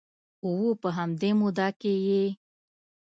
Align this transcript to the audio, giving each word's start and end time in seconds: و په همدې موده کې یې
و 0.47 0.51
په 0.81 0.89
همدې 0.97 1.31
موده 1.39 1.67
کې 1.79 1.93
یې 2.07 2.23